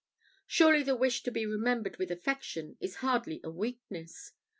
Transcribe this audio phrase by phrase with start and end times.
[0.47, 4.31] Surely the wish to be remembered with affection is hardly a weakness.